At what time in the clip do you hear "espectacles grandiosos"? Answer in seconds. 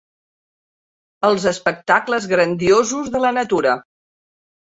1.51-3.13